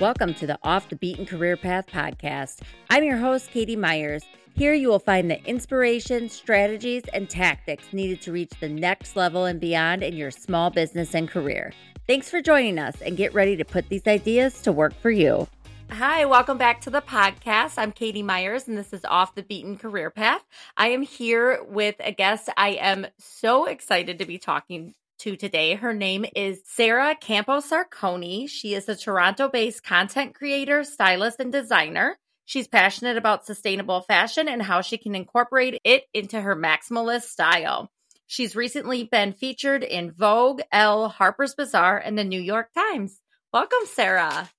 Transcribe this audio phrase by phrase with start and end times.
[0.00, 2.62] Welcome to the Off the Beaten Career Path podcast.
[2.90, 4.24] I'm your host, Katie Myers.
[4.56, 9.44] Here you will find the inspiration, strategies, and tactics needed to reach the next level
[9.44, 11.72] and beyond in your small business and career.
[12.08, 15.46] Thanks for joining us and get ready to put these ideas to work for you.
[15.90, 17.74] Hi, welcome back to the podcast.
[17.76, 20.42] I'm Katie Myers, and this is Off the Beaten Career Path.
[20.76, 25.74] I am here with a guest I am so excited to be talking to today.
[25.74, 28.46] Her name is Sara Camposarcone.
[28.46, 32.18] She is a Toronto based content creator, stylist, and designer.
[32.44, 37.90] She's passionate about sustainable fashion and how she can incorporate it into her maximalist style.
[38.26, 43.22] She's recently been featured in Vogue, Elle, Harper's Bazaar, and the New York Times.
[43.50, 44.50] Welcome, Sara.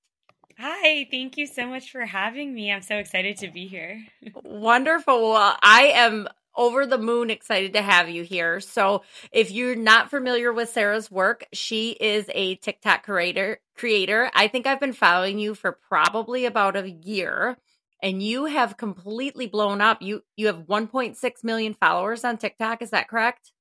[0.57, 2.71] Hi, thank you so much for having me.
[2.71, 4.03] I'm so excited to be here.
[4.43, 5.29] Wonderful.
[5.29, 8.59] Well, I am over the moon excited to have you here.
[8.59, 13.59] So, if you're not familiar with Sara's work, she is a TikTok creator.
[13.77, 14.31] Creator.
[14.33, 17.57] I think I've been following you for probably about a year
[18.01, 20.01] and you have completely blown up.
[20.01, 23.51] You you have 1.6 million followers on TikTok, is that correct?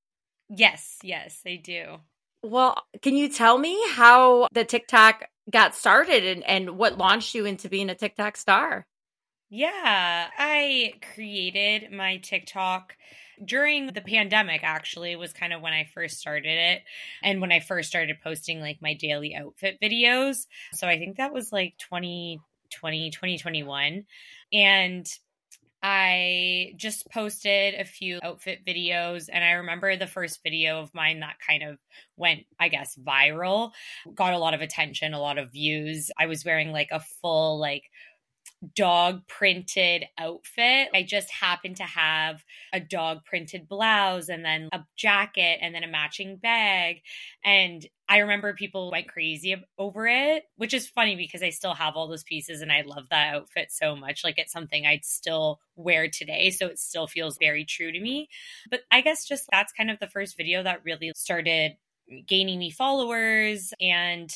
[0.48, 1.96] Yes, yes, I do.
[2.42, 7.46] Well, can you tell me how the TikTok got started and, and what launched you
[7.46, 8.86] into being a TikTok star?
[9.56, 12.96] Yeah, I created my TikTok
[13.44, 16.82] during the pandemic actually was kind of when I first started it
[17.22, 20.46] and when I first started posting like my daily outfit videos.
[20.72, 24.04] So I think that was like 2020 2021
[24.52, 25.06] and
[25.86, 31.20] I just posted a few outfit videos, and I remember the first video of mine
[31.20, 31.76] that kind of
[32.16, 33.72] went, I guess, viral,
[34.14, 36.10] got a lot of attention, a lot of views.
[36.18, 37.90] I was wearing like a full, like,
[38.74, 40.88] dog printed outfit.
[40.94, 45.84] I just happened to have a dog printed blouse and then a jacket and then
[45.84, 47.02] a matching bag.
[47.44, 51.96] And I remember people went crazy over it, which is funny because I still have
[51.96, 54.24] all those pieces and I love that outfit so much.
[54.24, 56.50] Like it's something I'd still wear today.
[56.50, 58.28] So it still feels very true to me.
[58.70, 61.76] But I guess just that's kind of the first video that really started
[62.26, 64.30] gaining me followers and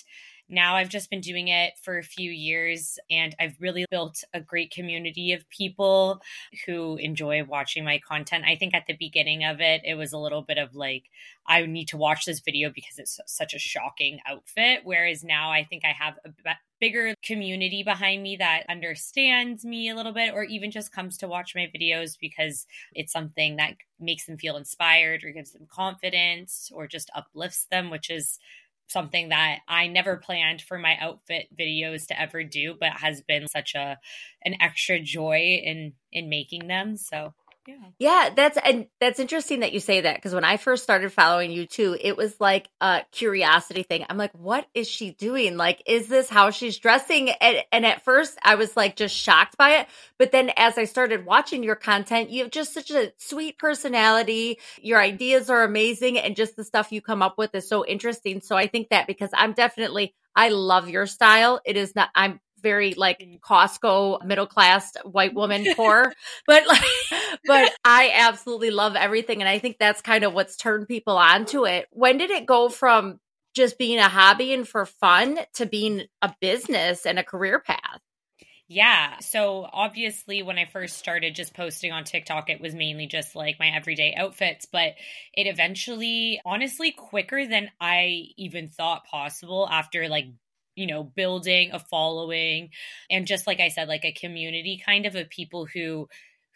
[0.48, 4.41] now I've just been doing it for a few years and I've really built a
[4.41, 6.20] great community of people
[6.66, 8.44] who enjoy watching my content.
[8.47, 11.04] I think at the beginning of it, it was a little bit of like,
[11.47, 14.81] I need to watch this video because it's such a shocking outfit.
[14.84, 16.31] Whereas now I think I have a
[16.81, 21.28] bigger community behind me that understands me a little bit or even just comes to
[21.28, 26.70] watch my videos because it's something that makes them feel inspired or gives them confidence
[26.72, 28.38] or just uplifts them, which is
[28.88, 33.47] something that I never planned for my outfit videos to ever do, but has been
[33.49, 33.99] such a
[34.44, 36.97] an extra joy in in making them.
[36.97, 37.34] So
[37.69, 37.77] yeah.
[37.99, 41.51] Yeah, that's and that's interesting that you say that because when I first started following
[41.51, 44.06] you too, it was like a curiosity thing.
[44.09, 45.59] I'm like, what is she doing?
[45.59, 47.29] Like, is this how she's dressing?
[47.29, 49.89] And, and at first, I was like just shocked by it.
[50.19, 54.59] But then as I started watching your content, you have just such a sweet personality.
[54.81, 58.41] Your ideas are amazing, and just the stuff you come up with is so interesting.
[58.41, 61.61] So I think that because I'm definitely I love your style.
[61.67, 63.41] It is not I'm very like mm.
[63.41, 66.12] Costco middle class white woman poor,
[66.46, 66.82] but like,
[67.46, 69.41] but I absolutely love everything.
[69.41, 71.86] And I think that's kind of what's turned people onto it.
[71.91, 73.20] When did it go from
[73.54, 78.00] just being a hobby and for fun to being a business and a career path?
[78.70, 79.19] Yeah.
[79.20, 83.58] So obviously, when I first started just posting on TikTok, it was mainly just like
[83.58, 84.92] my everyday outfits, but
[85.32, 90.26] it eventually, honestly, quicker than I even thought possible after like
[90.78, 92.71] you know, building a following
[93.11, 96.09] and just like I said, like a community kind of of people who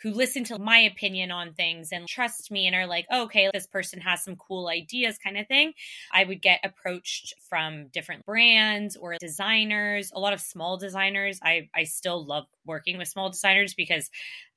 [0.02, 3.48] who listen to my opinion on things and trust me and are like, oh, okay,
[3.54, 5.72] this person has some cool ideas kind of thing.
[6.12, 11.38] I would get approached from different brands or designers, a lot of small designers.
[11.42, 14.10] I, I still love working with small designers because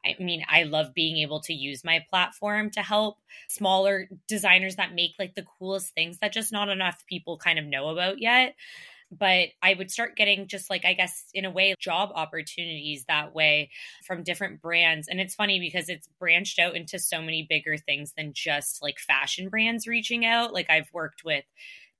[0.03, 3.17] I mean, I love being able to use my platform to help
[3.47, 7.65] smaller designers that make like the coolest things that just not enough people kind of
[7.65, 8.55] know about yet
[9.11, 13.33] but I would start getting just like, I guess, in a way, job opportunities that
[13.33, 13.69] way
[14.05, 15.07] from different brands.
[15.07, 18.99] And it's funny because it's branched out into so many bigger things than just like
[18.99, 20.53] fashion brands reaching out.
[20.53, 21.45] Like, I've worked with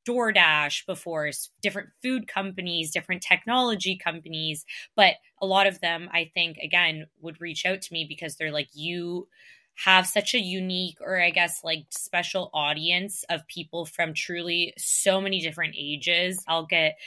[0.08, 1.32] DoorDash before,
[1.62, 4.66] different food companies, different technology companies,
[4.96, 8.52] but a lot of them, I think, again, would reach out to me because they're
[8.52, 9.28] like, you
[9.76, 15.20] have such a unique or I guess like special audience of people from truly so
[15.20, 16.44] many different ages.
[16.48, 16.98] I'll get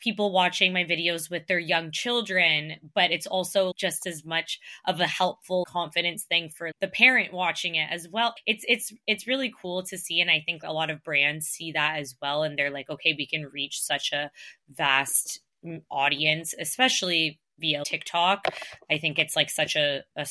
[0.00, 4.98] people watching my videos with their young children, but it's also just as much of
[4.98, 8.34] a helpful confidence thing for the parent watching it as well.
[8.46, 11.72] It's it's it's really cool to see and I think a lot of brands see
[11.72, 14.30] that as well and they're like, okay, we can reach such a
[14.70, 15.40] vast
[15.90, 18.46] audience, especially via TikTok.
[18.90, 20.26] I think it's like such a, a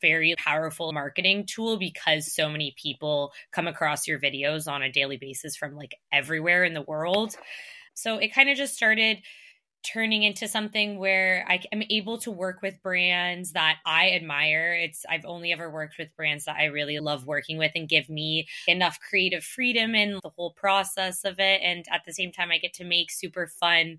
[0.00, 5.16] very powerful marketing tool because so many people come across your videos on a daily
[5.16, 7.34] basis from like everywhere in the world.
[7.94, 9.18] So it kind of just started
[9.82, 14.74] turning into something where I am able to work with brands that I admire.
[14.74, 18.08] It's I've only ever worked with brands that I really love working with and give
[18.08, 22.50] me enough creative freedom in the whole process of it and at the same time
[22.52, 23.98] I get to make super fun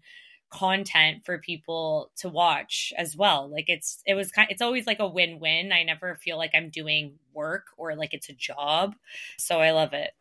[0.49, 3.49] content for people to watch as well.
[3.49, 5.71] Like it's it was kind it's always like a win-win.
[5.71, 8.95] I never feel like I'm doing work or like it's a job.
[9.37, 10.11] So I love it.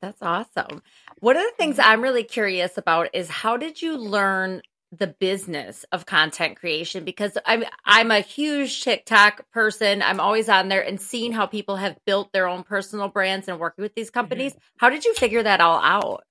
[0.00, 0.82] That's awesome.
[1.20, 1.90] One of the things mm-hmm.
[1.90, 4.62] I'm really curious about is how did you learn
[4.92, 10.02] the business of content creation because I'm I'm a huge TikTok person.
[10.02, 13.60] I'm always on there and seeing how people have built their own personal brands and
[13.60, 14.14] working with these mm-hmm.
[14.14, 14.52] companies.
[14.52, 14.76] Mm-hmm.
[14.78, 16.24] How did you figure that all out?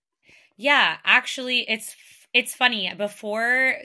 [0.57, 1.95] Yeah, actually it's
[2.33, 2.91] it's funny.
[2.97, 3.75] Before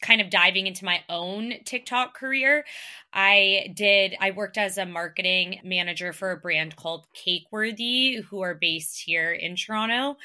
[0.00, 2.64] kind of diving into my own TikTok career,
[3.12, 8.54] I did I worked as a marketing manager for a brand called Cakeworthy who are
[8.54, 10.16] based here in Toronto.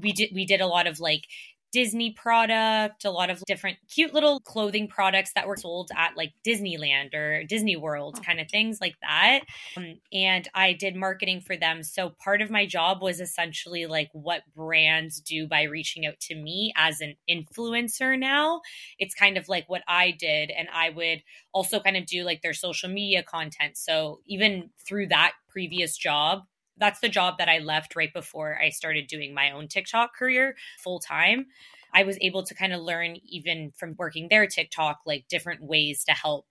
[0.00, 1.26] We did we did a lot of like
[1.72, 6.32] Disney product, a lot of different cute little clothing products that were sold at like
[6.46, 8.22] Disneyland or Disney World, oh.
[8.22, 9.40] kind of things like that.
[9.76, 11.82] Um, and I did marketing for them.
[11.82, 16.34] So part of my job was essentially like what brands do by reaching out to
[16.34, 18.60] me as an influencer now.
[18.98, 20.50] It's kind of like what I did.
[20.50, 21.22] And I would
[21.52, 23.76] also kind of do like their social media content.
[23.76, 26.42] So even through that previous job,
[26.78, 30.56] that's the job that I left right before I started doing my own TikTok career
[30.82, 31.46] full time.
[31.92, 36.04] I was able to kind of learn even from working there TikTok like different ways
[36.04, 36.46] to help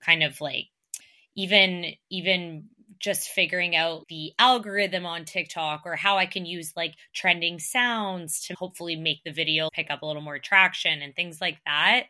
[0.00, 0.66] kind of like
[1.34, 2.64] even even
[2.98, 8.46] just figuring out the algorithm on TikTok or how I can use like trending sounds
[8.46, 12.06] to hopefully make the video pick up a little more traction and things like that.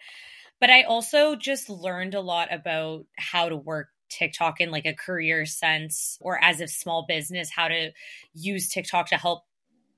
[0.61, 4.95] But I also just learned a lot about how to work TikTok in like a
[4.95, 7.91] career sense or as a small business, how to
[8.35, 9.45] use TikTok to help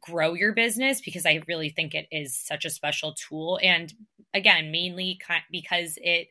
[0.00, 3.58] grow your business because I really think it is such a special tool.
[3.62, 3.92] And
[4.32, 5.18] again, mainly
[5.50, 6.28] because it,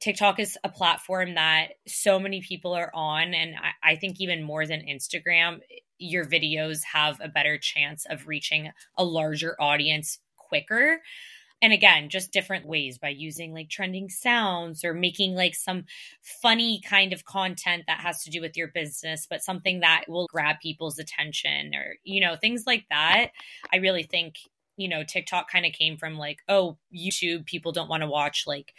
[0.00, 3.34] TikTok is a platform that so many people are on.
[3.34, 5.60] And I, I think even more than Instagram,
[5.98, 11.00] your videos have a better chance of reaching a larger audience quicker
[11.60, 15.84] and again just different ways by using like trending sounds or making like some
[16.22, 20.26] funny kind of content that has to do with your business but something that will
[20.30, 23.30] grab people's attention or you know things like that.
[23.72, 24.36] I really think
[24.76, 28.44] you know tiktok kind of came from like oh youtube people don't want to watch
[28.46, 28.72] like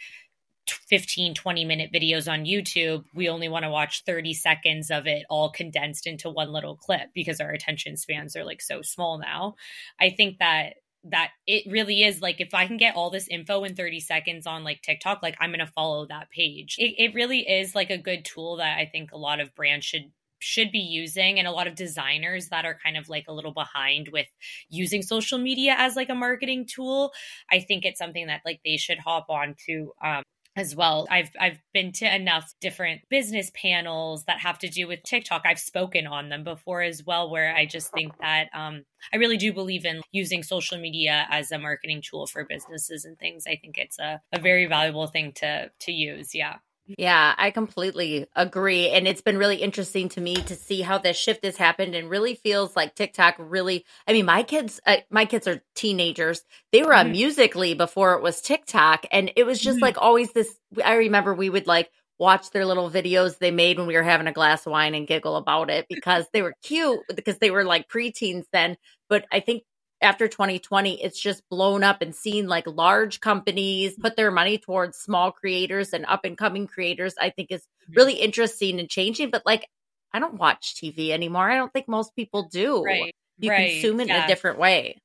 [0.66, 3.04] 15 20 minute videos on youtube.
[3.14, 7.08] We only want to watch 30 seconds of it all condensed into one little clip
[7.14, 9.56] because our attention spans are like so small now.
[10.00, 10.74] I think that
[11.04, 14.46] that it really is like if I can get all this info in 30 seconds
[14.46, 16.76] on like TikTok, like I'm gonna follow that page.
[16.78, 19.86] It, it really is like a good tool that I think a lot of brands
[19.86, 23.32] should should be using and a lot of designers that are kind of like a
[23.32, 24.26] little behind with
[24.70, 27.12] using social media as like a marketing tool
[27.50, 30.22] i think it's something that like they should hop on to um,
[30.60, 31.06] as well.
[31.10, 35.42] I've I've been to enough different business panels that have to do with TikTok.
[35.44, 39.38] I've spoken on them before as well, where I just think that um, I really
[39.38, 43.44] do believe in using social media as a marketing tool for businesses and things.
[43.46, 46.34] I think it's a, a very valuable thing to to use.
[46.34, 46.56] Yeah.
[46.98, 48.88] Yeah, I completely agree.
[48.90, 52.10] And it's been really interesting to me to see how this shift has happened and
[52.10, 56.42] really feels like TikTok really, I mean, my kids, uh, my kids are teenagers.
[56.72, 57.08] They were mm-hmm.
[57.08, 59.06] on Musical.ly before it was TikTok.
[59.12, 59.84] And it was just mm-hmm.
[59.84, 60.52] like always this,
[60.84, 64.26] I remember we would like watch their little videos they made when we were having
[64.26, 67.64] a glass of wine and giggle about it because they were cute because they were
[67.64, 68.76] like preteens then.
[69.08, 69.62] But I think
[70.02, 74.96] after 2020 it's just blown up and seen like large companies put their money towards
[74.96, 77.94] small creators and up and coming creators i think is mm-hmm.
[77.94, 79.66] really interesting and changing but like
[80.12, 83.72] i don't watch tv anymore i don't think most people do right you right.
[83.72, 84.18] consume it yeah.
[84.18, 84.96] in a different way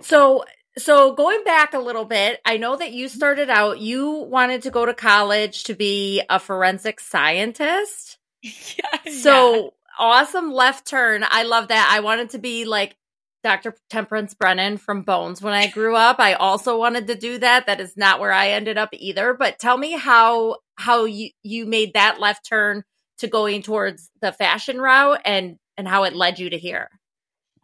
[0.00, 0.44] so
[0.78, 4.70] so going back a little bit i know that you started out you wanted to
[4.70, 9.68] go to college to be a forensic scientist yeah, so yeah.
[9.98, 12.96] awesome left turn i love that i wanted to be like
[13.42, 13.74] Dr.
[13.88, 16.18] Temperance Brennan from Bones when I grew up.
[16.18, 17.66] I also wanted to do that.
[17.66, 19.34] That is not where I ended up either.
[19.34, 22.82] But tell me how how you you made that left turn
[23.18, 26.88] to going towards the fashion route and and how it led you to here.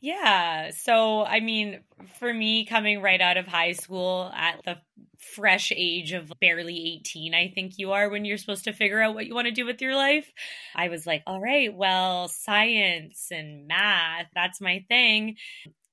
[0.00, 0.70] Yeah.
[0.70, 1.80] So, I mean,
[2.18, 4.76] for me, coming right out of high school at the
[5.18, 9.14] fresh age of barely 18, I think you are when you're supposed to figure out
[9.14, 10.30] what you want to do with your life,
[10.74, 15.36] I was like, all right, well, science and math, that's my thing.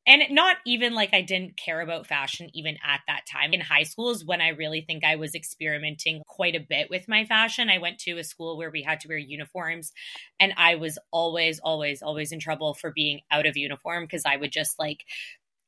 [0.06, 3.54] And not even like I didn't care about fashion even at that time.
[3.54, 7.08] In high school is when I really think I was experimenting quite a bit with
[7.08, 7.70] my fashion.
[7.70, 9.94] I went to a school where we had to wear uniforms
[10.40, 14.36] and I was always always always in trouble for being out of uniform because I
[14.36, 15.06] would just like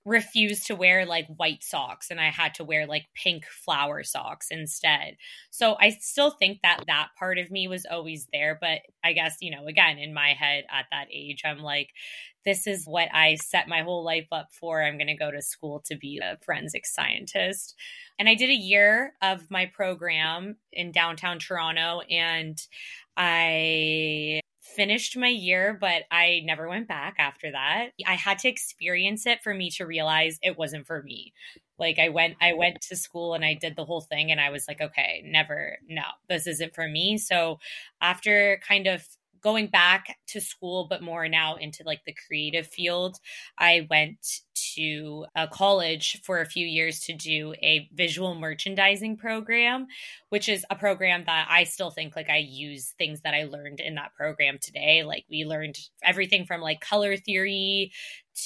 [0.06, 4.48] refused to wear like white socks and I had to wear like pink flower socks
[4.52, 5.18] instead.
[5.50, 8.58] So I still think that that part of me was always there.
[8.60, 11.90] But I guess, you know, again, in my head at that age, I'm like,
[12.46, 14.84] this is what I set my whole life up for.
[14.84, 17.76] I'm going to go to school to be a forensic scientist.
[18.20, 22.62] And I did a year of my program in downtown Toronto and
[23.18, 27.90] I finished my year, but I never went back after that.
[28.06, 31.34] I had to experience it for me to realize it wasn't for me.
[31.78, 34.50] Like I went I went to school and I did the whole thing and I
[34.50, 37.18] was like, okay, never, no, this isn't for me.
[37.18, 37.60] So
[38.02, 39.06] after kind of
[39.46, 43.20] going back to school, but more now into like the creative field.
[43.60, 44.40] I went
[44.74, 49.86] to a college for a few years to do a visual merchandising program,
[50.30, 53.82] which is a program that I still think like I use things that I learned
[53.82, 55.04] in that program today.
[55.04, 57.92] Like we learned everything from like color theory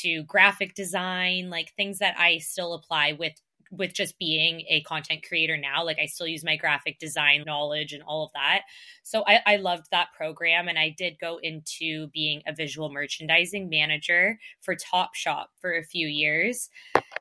[0.01, 3.33] to graphic design, like things that I still apply with
[3.71, 5.83] with just being a content creator now.
[5.85, 8.61] Like I still use my graphic design knowledge and all of that.
[9.03, 10.67] So I, I loved that program.
[10.67, 16.07] And I did go into being a visual merchandising manager for Topshop for a few
[16.07, 16.69] years.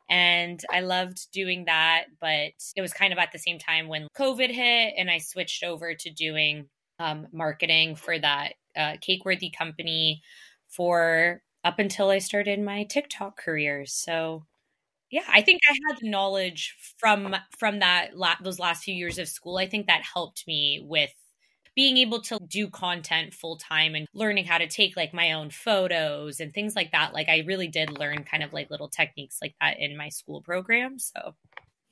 [0.09, 2.05] And I loved doing that.
[2.21, 5.65] But it was kind of at the same time when COVID hit and I switched
[5.65, 10.23] over to doing um, marketing for that uh, Cakeworthy company
[10.69, 13.85] for up until I started my TikTok career.
[13.87, 14.45] So
[15.11, 19.19] yeah, I think I had the knowledge from from that la- those last few years
[19.19, 19.57] of school.
[19.57, 21.13] I think that helped me with
[21.75, 25.49] being able to do content full time and learning how to take like my own
[25.49, 27.15] photos and things like that.
[27.15, 30.43] Like I really did learn kind of like little techniques like that in my school
[30.43, 30.99] program.
[30.99, 31.35] So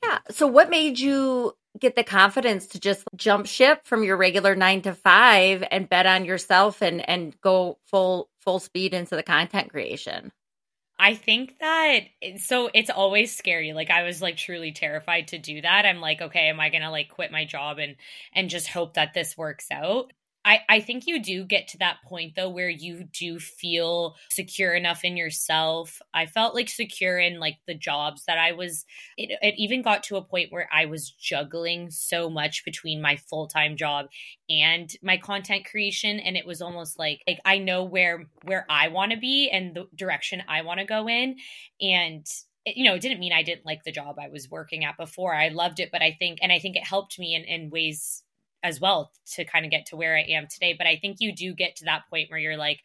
[0.04, 0.18] yeah.
[0.30, 4.82] So what made you get the confidence to just jump ship from your regular 9
[4.82, 9.70] to 5 and bet on yourself and and go full full speed into the content
[9.70, 10.32] creation?
[10.98, 12.00] I think that
[12.38, 13.72] so it's always scary.
[13.74, 15.84] Like I was like truly terrified to do that.
[15.84, 17.96] I'm like, okay, am I going to like quit my job and
[18.32, 20.12] and just hope that this works out?
[20.46, 24.72] I, I think you do get to that point though where you do feel secure
[24.74, 26.00] enough in yourself.
[26.14, 28.84] I felt like secure in like the jobs that I was
[29.18, 33.16] it, it even got to a point where I was juggling so much between my
[33.16, 34.06] full-time job
[34.48, 38.86] and my content creation and it was almost like like I know where where I
[38.88, 41.36] want to be and the direction I want to go in
[41.80, 42.24] and
[42.68, 45.32] you know, it didn't mean I didn't like the job I was working at before.
[45.32, 48.24] I loved it, but I think, and I think it helped me in, in ways
[48.62, 50.74] as well to kind of get to where I am today.
[50.76, 52.80] But I think you do get to that point where you're like,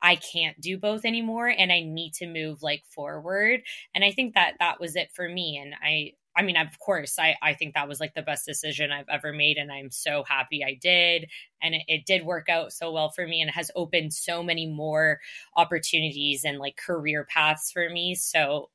[0.00, 3.62] I can't do both anymore and I need to move like forward.
[3.94, 5.60] And I think that that was it for me.
[5.62, 8.90] And I, I mean, of course, I, I think that was like the best decision
[8.90, 9.56] I've ever made.
[9.56, 11.28] And I'm so happy I did.
[11.62, 14.66] And it, it did work out so well for me and has opened so many
[14.66, 15.20] more
[15.56, 18.14] opportunities and like career paths for me.
[18.14, 18.70] So,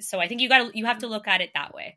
[0.00, 1.96] so I think you got to, you have to look at it that way.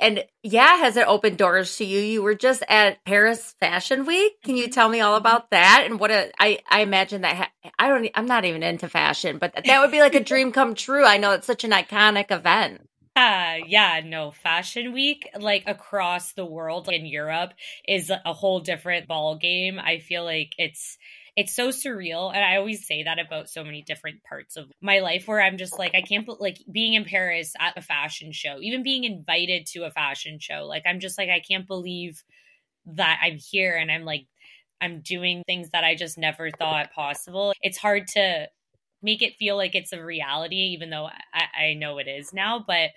[0.00, 2.00] And yeah, has it opened doors to you?
[2.00, 4.40] You were just at Paris Fashion Week.
[4.42, 4.72] Can you mm-hmm.
[4.72, 5.84] tell me all about that?
[5.86, 9.38] And what a, I, I imagine that ha- I don't, I'm not even into fashion,
[9.38, 11.04] but that would be like a dream come true.
[11.04, 12.82] I know it's such an iconic event.
[13.16, 17.54] Uh, yeah, no, Fashion Week, like across the world in Europe,
[17.88, 19.78] is a whole different ball game.
[19.78, 20.98] I feel like it's
[21.36, 25.00] it's so surreal and i always say that about so many different parts of my
[25.00, 28.58] life where i'm just like i can't like being in paris at a fashion show
[28.60, 32.22] even being invited to a fashion show like i'm just like i can't believe
[32.86, 34.26] that i'm here and i'm like
[34.80, 37.52] i'm doing things that i just never thought possible.
[37.62, 38.48] It's hard to
[39.02, 42.64] make it feel like it's a reality even though I, I know it is now
[42.66, 42.90] but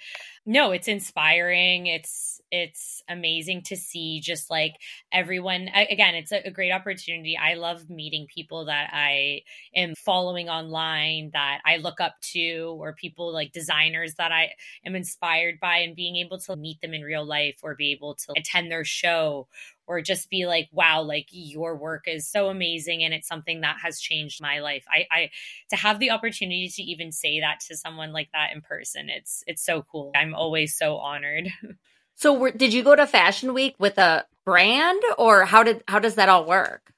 [0.46, 1.88] no it's inspiring.
[1.88, 4.76] It's it's amazing to see just like
[5.12, 7.38] everyone again it's a, a, great opportunity.
[7.38, 9.42] I love meeting people that i
[9.76, 14.50] am following online that i look up to or people like designers that i
[14.86, 18.16] am inspired by and being able to meet them in real life or be able
[18.16, 19.48] to attend their show
[19.90, 23.78] or just be like wow like your work is so amazing and it's something that
[23.82, 24.86] has changed my life.
[24.90, 25.30] I i
[25.72, 29.44] to have the opportunity to even say that to someone like that in person it's
[29.48, 30.12] it's so cool.
[30.16, 31.50] I'm always so honored
[32.20, 36.16] So, did you go to Fashion Week with a brand, or how did how does
[36.16, 36.92] that all work?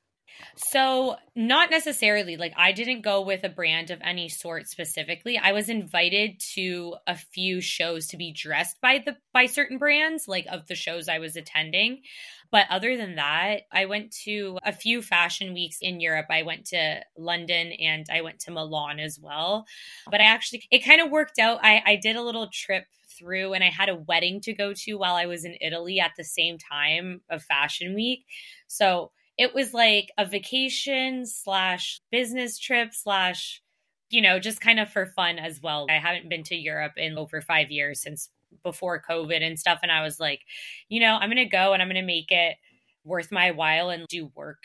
[0.55, 2.37] So, not necessarily.
[2.37, 5.37] Like, I didn't go with a brand of any sort specifically.
[5.37, 10.27] I was invited to a few shows to be dressed by the by certain brands,
[10.27, 12.01] like of the shows I was attending.
[12.49, 16.25] But other than that, I went to a few fashion weeks in Europe.
[16.31, 19.67] I went to London and I went to Milan as well.
[20.09, 21.59] But I actually, it kind of worked out.
[21.61, 22.85] I, I did a little trip
[23.21, 26.11] through and I had a wedding to go to while I was in Italy at
[26.17, 28.25] the same time of Fashion Week.
[28.67, 33.61] So it was like a vacation slash business trip slash
[34.09, 37.17] you know just kind of for fun as well i haven't been to europe in
[37.17, 38.29] over five years since
[38.61, 40.41] before covid and stuff and i was like
[40.89, 42.57] you know i'm gonna go and i'm gonna make it
[43.03, 44.63] worth my while and do work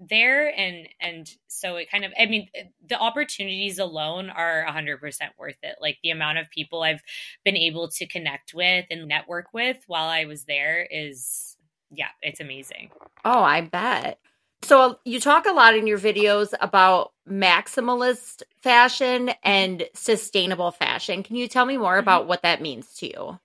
[0.00, 2.48] there and and so it kind of i mean
[2.88, 4.98] the opportunities alone are 100%
[5.38, 7.02] worth it like the amount of people i've
[7.44, 11.50] been able to connect with and network with while i was there is
[11.90, 12.90] yeah, it's amazing.
[13.24, 14.18] Oh, I bet.
[14.62, 21.22] So you talk a lot in your videos about maximalist fashion and sustainable fashion.
[21.22, 22.00] Can you tell me more mm-hmm.
[22.00, 23.38] about what that means to you?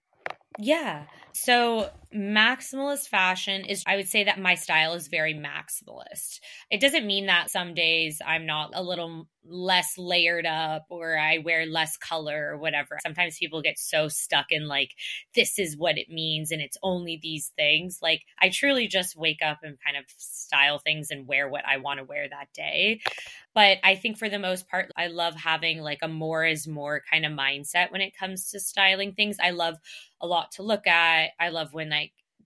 [0.59, 1.03] Yeah.
[1.33, 6.39] So, maximalist fashion is, I would say that my style is very maximalist.
[6.71, 11.39] It doesn't mean that some days I'm not a little less layered up or I
[11.39, 12.97] wear less color or whatever.
[13.03, 14.91] Sometimes people get so stuck in like,
[15.35, 17.99] this is what it means and it's only these things.
[18.01, 21.77] Like, I truly just wake up and kind of style things and wear what I
[21.77, 23.01] want to wear that day.
[23.53, 27.01] But I think for the most part, I love having like a more is more
[27.09, 29.37] kind of mindset when it comes to styling things.
[29.41, 29.75] I love
[30.19, 31.29] a lot to look at.
[31.39, 32.04] I love when like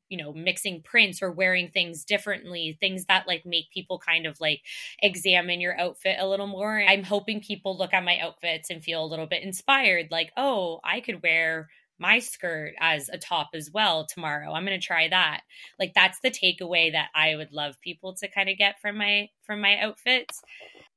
[0.10, 4.40] you know mixing prints or wearing things differently things that like make people kind of
[4.42, 4.62] like
[5.02, 6.82] examine your outfit a little more.
[6.82, 10.80] I'm hoping people look at my outfits and feel a little bit inspired like oh
[10.84, 14.54] i could wear my skirt as a top as well tomorrow.
[14.54, 15.42] I'm going to try that.
[15.78, 19.30] Like that's the takeaway that i would love people to kind of get from my
[19.44, 20.42] from my outfits.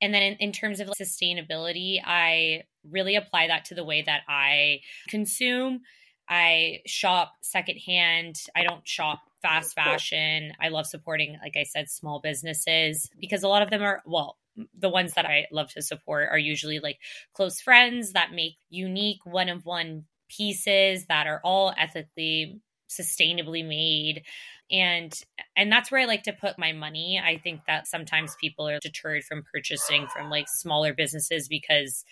[0.01, 4.01] And then in, in terms of like, sustainability i really apply that to the way
[4.01, 5.81] that i consume
[6.29, 8.41] I shop secondhand.
[8.55, 10.53] I don't shop fast fashion.
[10.59, 14.37] I love supporting, like I said, small businesses because a lot of them are, well,
[14.77, 16.99] the ones that I love to support are usually like
[17.33, 24.23] close friends that make unique one of one pieces that are all ethically sustainably made
[24.71, 25.21] and
[25.55, 28.79] and that's where i like to put my money i think that sometimes people are
[28.79, 32.03] deterred from purchasing from like smaller businesses because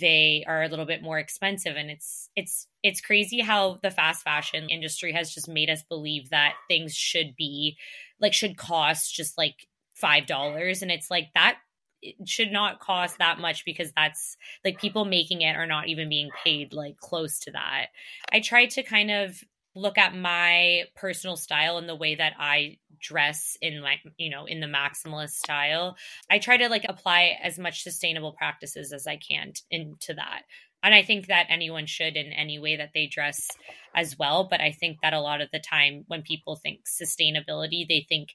[0.00, 1.76] they are a little bit more expensive.
[1.76, 6.30] And it's it's it's crazy how the fast fashion industry has just made us believe
[6.30, 7.76] that things should be
[8.20, 10.82] like should cost just like five dollars.
[10.82, 11.58] And it's like that
[12.02, 16.08] it should not cost that much because that's like people making it are not even
[16.08, 17.86] being paid like close to that.
[18.30, 19.42] I try to kind of
[19.74, 24.46] look at my personal style and the way that I dress in like you know
[24.46, 25.96] in the maximalist style
[26.30, 30.42] i try to like apply as much sustainable practices as i can into that.
[30.82, 33.48] And i think that anyone should in any way that they dress
[33.94, 37.86] as well but i think that a lot of the time when people think sustainability
[37.86, 38.30] they think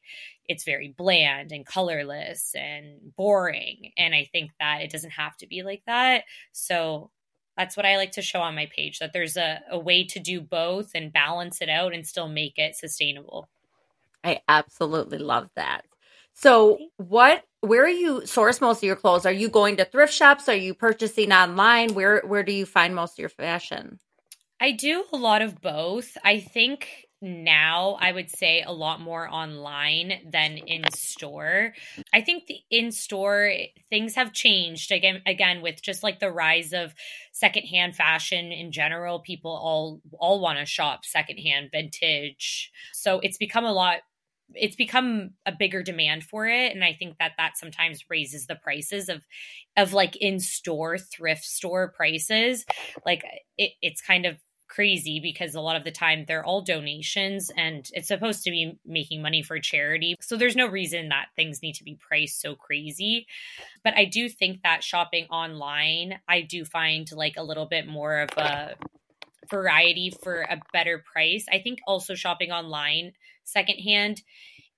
[0.47, 5.47] it's very bland and colorless and boring and i think that it doesn't have to
[5.47, 6.23] be like that.
[6.51, 7.11] So
[7.59, 10.19] that's what I like to show on my page that there's a, a way to
[10.19, 13.49] do both and balance it out and still make it sustainable.
[14.23, 15.83] I absolutely love that.
[16.33, 19.25] So, what where are you source most of your clothes?
[19.25, 20.47] Are you going to thrift shops?
[20.47, 21.93] Are you purchasing online?
[21.95, 23.99] Where where do you find most of your fashion?
[24.61, 26.17] I do a lot of both.
[26.23, 31.73] I think now I would say a lot more online than in store.
[32.13, 33.51] I think the in store
[33.89, 36.93] things have changed again again with just like the rise of
[37.33, 39.19] secondhand fashion in general.
[39.19, 42.71] People all all want to shop secondhand vintage.
[42.93, 43.99] So it's become a lot
[44.55, 48.55] it's become a bigger demand for it and i think that that sometimes raises the
[48.55, 49.23] prices of
[49.77, 52.65] of like in store thrift store prices
[53.05, 53.23] like
[53.57, 54.37] it, it's kind of
[54.69, 58.77] crazy because a lot of the time they're all donations and it's supposed to be
[58.85, 60.15] making money for charity.
[60.21, 63.27] So there's no reason that things need to be priced so crazy.
[63.83, 68.19] But I do think that shopping online, I do find like a little bit more
[68.19, 68.75] of a
[69.49, 71.45] variety for a better price.
[71.51, 74.21] I think also shopping online secondhand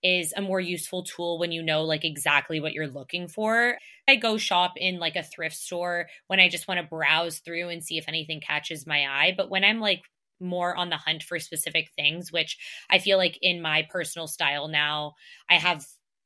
[0.03, 3.77] is a more useful tool when you know like exactly what you're looking for.
[4.07, 7.69] I go shop in like a thrift store when I just want to browse through
[7.69, 10.01] and see if anything catches my eye, but when I'm like
[10.39, 12.57] more on the hunt for specific things, which
[12.89, 15.13] I feel like in my personal style now,
[15.49, 15.85] I have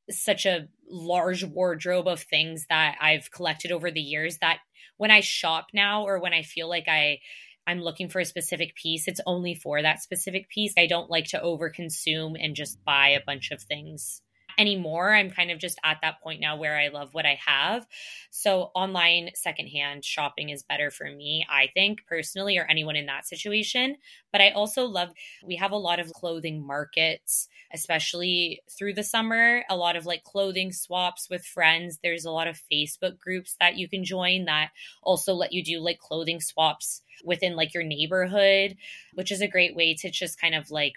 [0.09, 4.59] such a large wardrobe of things that I've collected over the years that
[4.97, 7.19] when I shop now or when I feel like I
[7.67, 10.73] I'm looking for a specific piece, it's only for that specific piece.
[10.78, 14.21] I don't like to overconsume and just buy a bunch of things.
[14.58, 15.13] Anymore.
[15.13, 17.86] I'm kind of just at that point now where I love what I have.
[18.30, 23.28] So online secondhand shopping is better for me, I think personally, or anyone in that
[23.28, 23.98] situation.
[24.32, 25.10] But I also love,
[25.46, 30.24] we have a lot of clothing markets, especially through the summer, a lot of like
[30.24, 32.00] clothing swaps with friends.
[32.04, 35.80] There's a lot of Facebook groups that you can join that also let you do
[35.80, 38.76] like clothing swaps within like your neighborhood,
[39.13, 40.94] which is a great way to just kind of like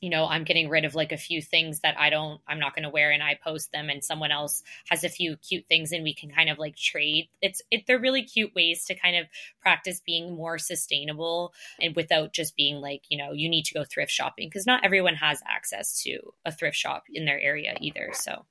[0.00, 2.74] you know i'm getting rid of like a few things that i don't i'm not
[2.74, 5.92] going to wear and i post them and someone else has a few cute things
[5.92, 9.16] and we can kind of like trade it's it, they're really cute ways to kind
[9.16, 9.26] of
[9.60, 13.84] practice being more sustainable and without just being like you know you need to go
[13.84, 18.10] thrift shopping because not everyone has access to a thrift shop in their area either
[18.12, 18.44] so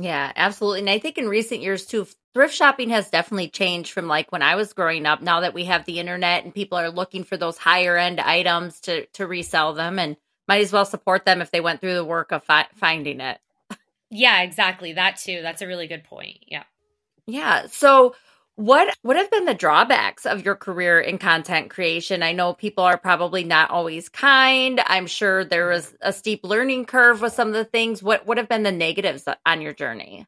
[0.00, 0.80] yeah, absolutely.
[0.80, 4.42] And I think in recent years too, thrift shopping has definitely changed from like when
[4.42, 5.20] I was growing up.
[5.20, 8.80] Now that we have the internet and people are looking for those higher end items
[8.82, 10.16] to to resell them and
[10.48, 13.38] might as well support them if they went through the work of fi- finding it.
[14.10, 14.94] Yeah, exactly.
[14.94, 15.42] That too.
[15.42, 16.38] That's a really good point.
[16.46, 16.64] Yeah.
[17.26, 17.66] Yeah.
[17.66, 18.14] So
[18.56, 22.22] what what have been the drawbacks of your career in content creation?
[22.22, 24.80] I know people are probably not always kind.
[24.86, 28.02] I'm sure there was a steep learning curve with some of the things.
[28.02, 30.26] What what have been the negatives on your journey?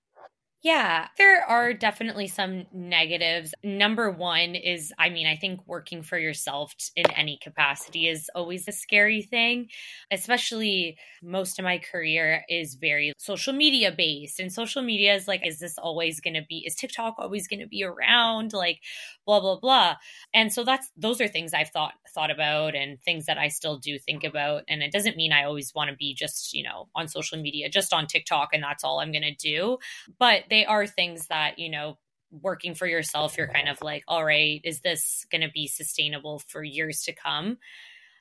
[0.63, 3.55] Yeah, there are definitely some negatives.
[3.65, 8.69] Number one is, I mean, I think working for yourself in any capacity is always
[8.69, 9.69] a scary thing,
[10.11, 14.39] especially most of my career is very social media based.
[14.39, 17.61] And social media is like, is this always going to be, is TikTok always going
[17.61, 18.53] to be around?
[18.53, 18.81] Like,
[19.25, 19.97] blah, blah, blah.
[20.35, 23.79] And so that's, those are things I've thought, thought about and things that I still
[23.79, 24.65] do think about.
[24.69, 27.71] And it doesn't mean I always want to be just, you know, on social media,
[27.71, 29.79] just on TikTok and that's all I'm going to do.
[30.19, 31.99] But they are things that, you know,
[32.31, 36.41] working for yourself, you're kind of like, all right, is this going to be sustainable
[36.49, 37.59] for years to come?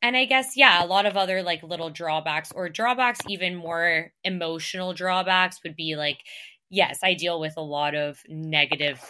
[0.02, 4.12] And I guess, yeah, a lot of other like little drawbacks or drawbacks, even more
[4.24, 6.20] emotional drawbacks would be like,
[6.70, 9.04] yes, I deal with a lot of negative,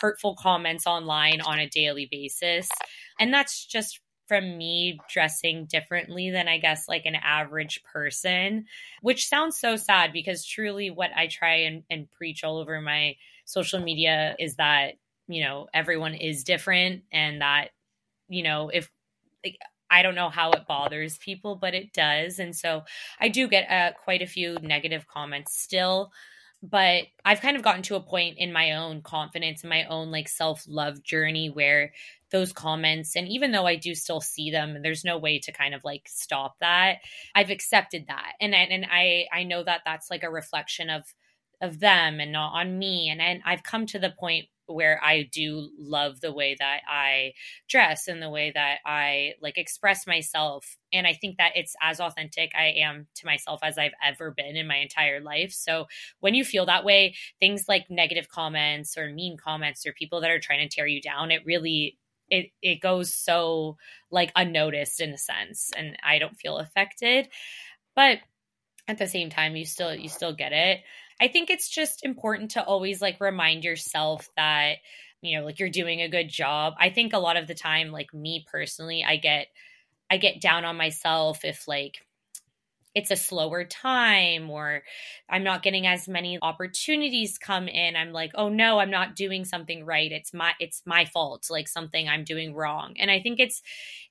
[0.00, 2.68] hurtful comments online on a daily basis.
[3.20, 8.66] And that's just from me dressing differently than I guess like an average person,
[9.02, 13.16] which sounds so sad because truly what I try and, and preach all over my
[13.44, 14.94] social media is that,
[15.28, 17.70] you know, everyone is different and that,
[18.28, 18.90] you know, if
[19.44, 19.58] like,
[19.88, 22.40] I don't know how it bothers people, but it does.
[22.40, 22.82] And so
[23.20, 26.10] I do get uh, quite a few negative comments still
[26.62, 30.10] but I've kind of gotten to a point in my own confidence and my own
[30.10, 31.92] like self love journey where
[32.32, 35.74] those comments and even though I do still see them there's no way to kind
[35.74, 36.98] of like stop that.
[37.34, 41.04] I've accepted that and and I I know that that's like a reflection of
[41.60, 45.28] of them and not on me and and I've come to the point where I
[45.32, 47.32] do love the way that I
[47.68, 50.76] dress and the way that I like express myself.
[50.92, 54.56] And I think that it's as authentic I am to myself as I've ever been
[54.56, 55.52] in my entire life.
[55.52, 55.86] So
[56.20, 60.30] when you feel that way, things like negative comments or mean comments or people that
[60.30, 61.98] are trying to tear you down, it really
[62.28, 63.76] it it goes so
[64.10, 67.28] like unnoticed in a sense and I don't feel affected.
[67.94, 68.18] But
[68.88, 70.80] at the same time you still you still get it
[71.20, 74.76] I think it's just important to always like remind yourself that,
[75.22, 76.74] you know, like you're doing a good job.
[76.78, 79.48] I think a lot of the time, like me personally, I get
[80.10, 82.06] I get down on myself if like
[82.94, 84.82] it's a slower time or
[85.28, 87.94] I'm not getting as many opportunities come in.
[87.94, 90.10] I'm like, "Oh no, I'm not doing something right.
[90.10, 93.62] It's my it's my fault, like something I'm doing wrong." And I think it's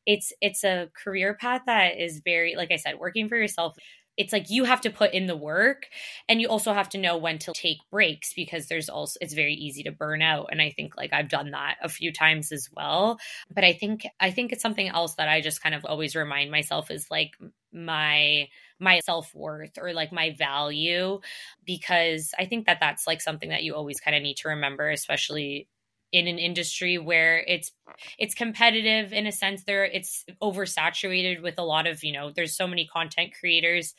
[0.05, 3.75] it's it's a career path that is very like I said, working for yourself
[4.17, 5.87] it's like you have to put in the work
[6.29, 9.53] and you also have to know when to take breaks because there's also it's very
[9.53, 12.69] easy to burn out and i think like i've done that a few times as
[12.75, 13.19] well.
[13.53, 16.51] But i think i think it's something else that i just kind of always remind
[16.51, 17.31] myself is like
[17.73, 18.47] my
[18.79, 21.19] my self-worth or like my value
[21.65, 24.89] because i think that that's like something that you always kind of need to remember
[24.89, 25.67] especially
[26.11, 27.71] in an industry where it's
[28.17, 32.55] it's competitive in a sense there it's oversaturated with a lot of you know there's
[32.55, 33.95] so many content creators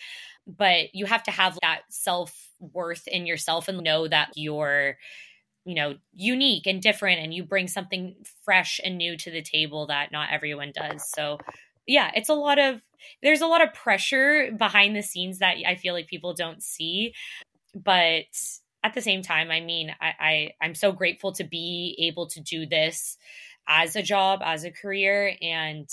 [0.47, 4.97] but you have to have that self-worth in yourself and know that you're
[5.65, 8.15] you know unique and different and you bring something
[8.45, 11.11] fresh and new to the table that not everyone does.
[11.11, 11.39] So
[11.87, 12.81] yeah it's a lot of
[13.23, 17.13] there's a lot of pressure behind the scenes that i feel like people don't see
[17.75, 18.25] but
[18.87, 22.41] at the same time, I mean, I, I I'm so grateful to be able to
[22.41, 23.19] do this
[23.69, 25.89] as a job, as a career, and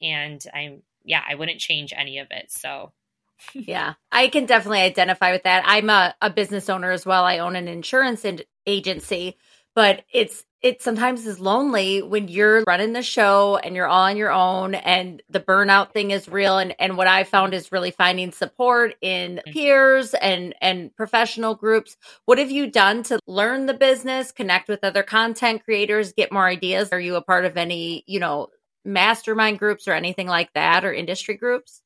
[0.00, 2.52] and I'm yeah, I wouldn't change any of it.
[2.52, 2.92] So
[3.52, 5.64] yeah, I can definitely identify with that.
[5.66, 7.24] I'm a, a business owner as well.
[7.24, 9.36] I own an insurance in- agency,
[9.74, 14.18] but it's it sometimes is lonely when you're running the show and you're all on
[14.18, 16.58] your own and the burnout thing is real.
[16.58, 19.52] And and what i found is really finding support in mm-hmm.
[19.52, 21.96] peers and and professional groups.
[22.26, 26.46] What have you done to learn the business connect with other content creators get more
[26.46, 26.90] ideas?
[26.92, 28.48] Are you a part of any you know
[28.84, 31.82] mastermind groups or anything like that or industry groups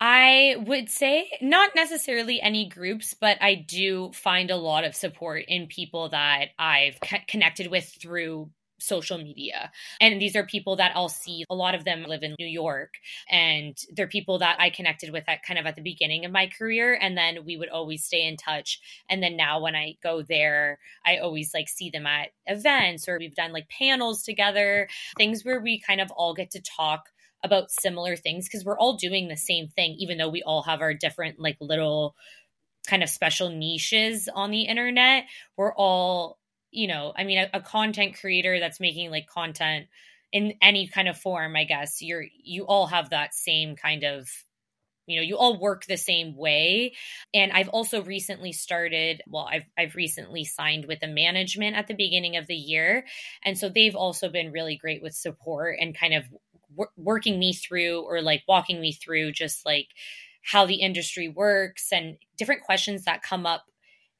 [0.00, 5.44] I would say not necessarily any groups, but I do find a lot of support
[5.46, 8.50] in people that I've connected with through
[8.82, 9.70] social media.
[10.00, 11.44] And these are people that I'll see.
[11.50, 12.94] A lot of them live in New York.
[13.30, 16.46] And they're people that I connected with at kind of at the beginning of my
[16.46, 16.98] career.
[16.98, 18.80] And then we would always stay in touch.
[19.08, 23.18] And then now when I go there, I always like see them at events or
[23.18, 27.10] we've done like panels together, things where we kind of all get to talk
[27.42, 30.80] about similar things because we're all doing the same thing, even though we all have
[30.80, 32.14] our different, like, little
[32.86, 35.24] kind of special niches on the internet.
[35.56, 36.38] We're all,
[36.70, 39.86] you know, I mean, a, a content creator that's making like content
[40.32, 44.28] in any kind of form, I guess, you're, you all have that same kind of
[45.06, 46.94] you know you all work the same way
[47.34, 51.94] and i've also recently started well i've i've recently signed with a management at the
[51.94, 53.04] beginning of the year
[53.44, 56.24] and so they've also been really great with support and kind of
[56.96, 59.88] working me through or like walking me through just like
[60.42, 63.64] how the industry works and different questions that come up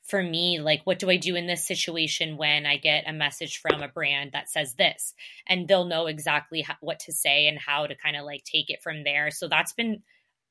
[0.03, 3.59] for me like what do i do in this situation when i get a message
[3.59, 5.15] from a brand that says this?
[5.47, 8.71] And they'll know exactly how, what to say and how to kind of like take
[8.71, 9.31] it from there.
[9.31, 10.03] So that's been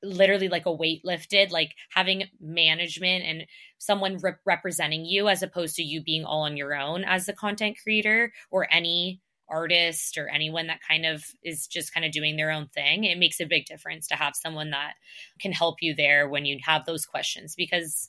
[0.02, 3.44] literally like a weight lifted like having management and
[3.78, 7.34] someone re- representing you as opposed to you being all on your own as a
[7.34, 12.36] content creator or any artist or anyone that kind of is just kind of doing
[12.36, 14.94] their own thing, it makes a big difference to have someone that
[15.40, 18.08] can help you there when you have those questions because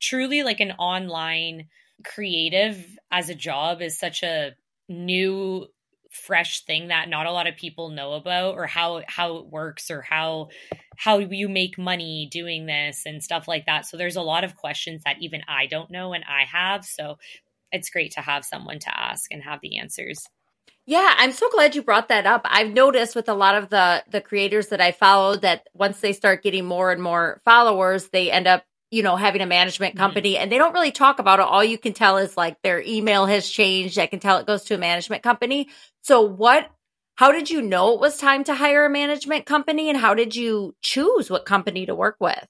[0.00, 1.66] truly like an online
[2.04, 4.52] creative as a job is such a
[4.88, 5.66] new
[6.10, 9.90] fresh thing that not a lot of people know about or how how it works
[9.90, 10.48] or how
[10.96, 13.86] how you make money doing this and stuff like that.
[13.86, 16.84] So there's a lot of questions that even I don't know and I have.
[16.84, 17.16] So
[17.70, 20.26] it's great to have someone to ask and have the answers
[20.90, 22.40] yeah, I'm so glad you brought that up.
[22.46, 26.12] I've noticed with a lot of the the creators that I follow that once they
[26.12, 30.02] start getting more and more followers, they end up, you know, having a management mm-hmm.
[30.02, 30.42] company mm-hmm.
[30.42, 31.44] and they don't really talk about it.
[31.44, 34.00] All you can tell is like their email has changed.
[34.00, 35.68] I can tell it goes to a management company.
[36.02, 36.68] So what
[37.14, 40.34] how did you know it was time to hire a management company and how did
[40.34, 42.48] you choose what company to work with?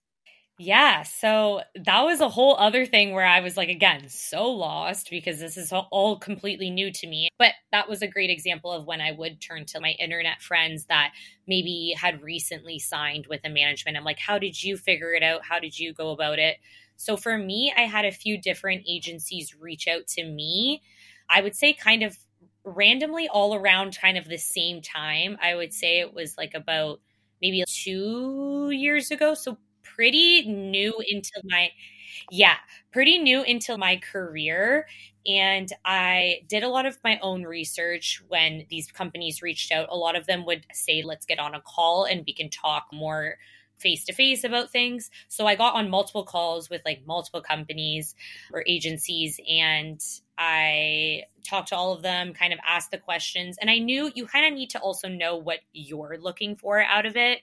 [0.63, 1.05] Yeah.
[1.05, 5.41] So that was a whole other thing where I was like, again, so lost because
[5.41, 7.31] this is all completely new to me.
[7.39, 10.85] But that was a great example of when I would turn to my internet friends
[10.91, 11.13] that
[11.49, 13.97] maybe had recently signed with a management.
[13.97, 15.47] I'm like, how did you figure it out?
[15.47, 16.59] How did you go about it?
[16.97, 20.83] So for me, I had a few different agencies reach out to me.
[21.27, 22.19] I would say kind of
[22.65, 25.39] randomly all around kind of the same time.
[25.43, 27.01] I would say it was like about
[27.41, 29.33] maybe two years ago.
[29.33, 29.57] So
[29.95, 31.71] pretty new into my
[32.31, 32.57] yeah,
[32.93, 34.87] pretty new into my career.
[35.27, 39.89] And I did a lot of my own research when these companies reached out.
[39.91, 42.87] A lot of them would say, let's get on a call and we can talk
[42.93, 43.37] more
[43.81, 45.11] face to face about things.
[45.29, 48.15] So I got on multiple calls with like multiple companies
[48.53, 50.01] or agencies and
[50.43, 53.59] I talked to all of them, kind of asked the questions.
[53.61, 57.05] And I knew you kind of need to also know what you're looking for out
[57.05, 57.41] of it.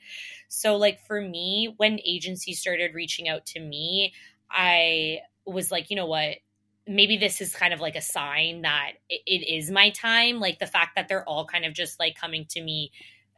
[0.47, 4.13] So, like for me, when agencies started reaching out to me,
[4.49, 6.37] I was like, you know what?
[6.87, 10.39] Maybe this is kind of like a sign that it is my time.
[10.39, 12.91] Like the fact that they're all kind of just like coming to me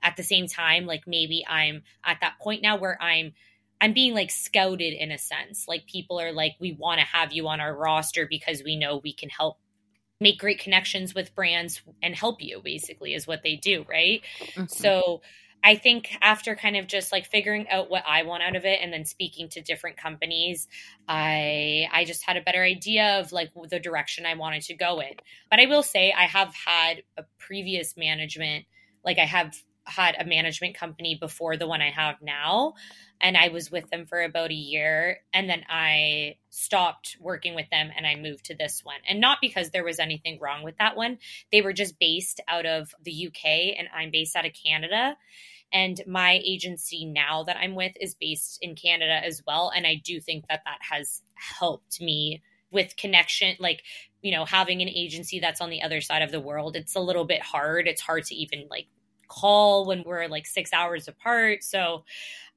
[0.03, 3.33] at the same time like maybe i'm at that point now where i'm
[3.81, 7.31] i'm being like scouted in a sense like people are like we want to have
[7.31, 9.57] you on our roster because we know we can help
[10.21, 14.65] make great connections with brands and help you basically is what they do right mm-hmm.
[14.67, 15.21] so
[15.63, 18.79] I think after kind of just like figuring out what I want out of it
[18.81, 20.67] and then speaking to different companies,
[21.07, 24.99] I I just had a better idea of like the direction I wanted to go
[25.01, 25.13] in.
[25.49, 28.65] But I will say I have had a previous management
[29.03, 29.55] like I have
[29.89, 32.73] had a management company before the one I have now.
[33.21, 35.19] And I was with them for about a year.
[35.33, 38.99] And then I stopped working with them and I moved to this one.
[39.07, 41.17] And not because there was anything wrong with that one,
[41.51, 45.17] they were just based out of the UK and I'm based out of Canada.
[45.71, 49.71] And my agency now that I'm with is based in Canada as well.
[49.75, 53.83] And I do think that that has helped me with connection, like,
[54.21, 56.75] you know, having an agency that's on the other side of the world.
[56.75, 57.87] It's a little bit hard.
[57.87, 58.87] It's hard to even like
[59.29, 61.63] call when we're like six hours apart.
[61.63, 62.03] So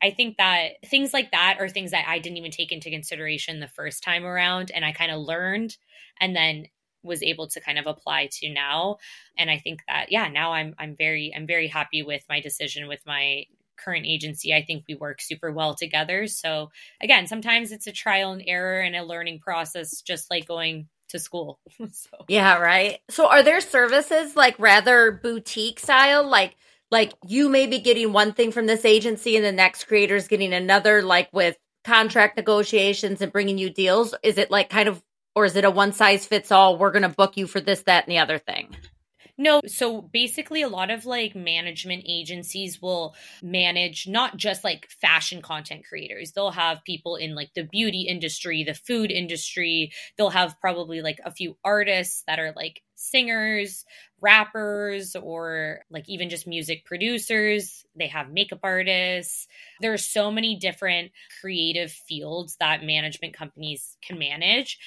[0.03, 3.61] I think that things like that are things that I didn't even take into consideration
[3.61, 4.73] the first time around.
[4.75, 5.77] And I kind of learned.
[6.21, 6.67] And then
[7.03, 8.97] was able to kind of apply to now
[9.37, 12.87] and i think that yeah now i'm i'm very i'm very happy with my decision
[12.89, 13.45] with my
[13.77, 18.33] current agency i think we work super well together so again sometimes it's a trial
[18.33, 21.61] and error and a learning process just like going to school.
[21.93, 22.25] So.
[22.29, 22.99] yeah right?
[23.11, 26.29] So are there services like rather boutique style?
[26.29, 26.57] Like
[26.91, 30.29] like you may be getting one thing from this agency and the next creator is
[30.29, 34.15] getting another like with contract negotiations and bringing you deals?
[34.23, 35.03] Is it like kind of
[35.35, 37.83] or is it a one size fits all we're going to book you for this
[37.85, 38.75] that and the other thing
[39.39, 45.41] no, so basically, a lot of like management agencies will manage not just like fashion
[45.41, 46.33] content creators.
[46.33, 49.93] They'll have people in like the beauty industry, the food industry.
[50.17, 53.85] They'll have probably like a few artists that are like singers,
[54.21, 57.85] rappers, or like even just music producers.
[57.97, 59.49] They have makeup artists.
[59.81, 64.79] There are so many different creative fields that management companies can manage.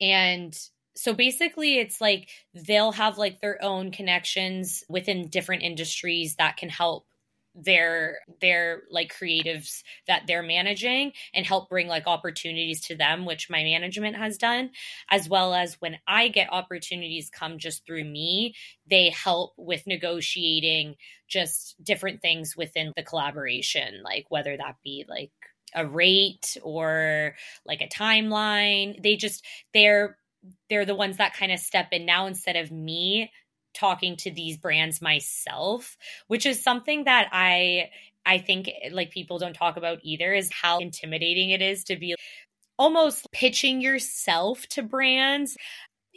[0.00, 0.54] And
[0.94, 6.68] so basically it's like they'll have like their own connections within different industries that can
[6.68, 7.06] help
[7.54, 13.50] their their like creatives that they're managing and help bring like opportunities to them which
[13.50, 14.70] my management has done
[15.10, 18.54] as well as when i get opportunities come just through me
[18.88, 20.94] they help with negotiating
[21.28, 25.30] just different things within the collaboration like whether that be like
[25.74, 29.02] a rate or like a timeline.
[29.02, 30.18] They just they're
[30.68, 33.30] they're the ones that kind of step in now instead of me
[33.74, 35.96] talking to these brands myself,
[36.28, 37.90] which is something that I
[38.24, 42.14] I think like people don't talk about either is how intimidating it is to be
[42.78, 45.56] almost pitching yourself to brands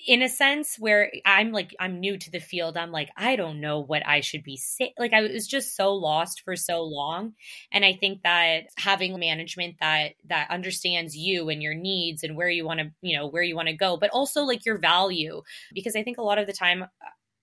[0.07, 2.77] in a sense where I'm like I'm new to the field.
[2.77, 4.93] I'm like I don't know what I should be saying.
[4.97, 7.33] Like I was just so lost for so long,
[7.71, 12.49] and I think that having management that that understands you and your needs and where
[12.49, 15.41] you want to you know where you want to go, but also like your value,
[15.73, 16.85] because I think a lot of the time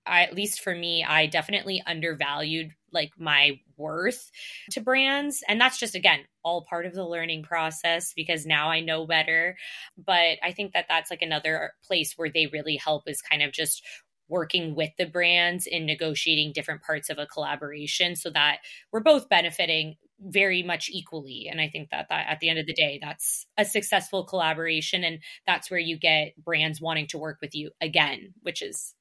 [0.06, 4.30] I, at least for me, I definitely undervalued like my worth
[4.72, 5.42] to brands.
[5.48, 9.56] And that's just, again, all part of the learning process because now I know better.
[9.96, 13.52] But I think that that's like another place where they really help is kind of
[13.52, 13.82] just
[14.28, 18.58] working with the brands in negotiating different parts of a collaboration so that
[18.90, 22.66] we're both benefiting very much equally and i think that that at the end of
[22.66, 27.38] the day that's a successful collaboration and that's where you get brands wanting to work
[27.42, 28.94] with you again which is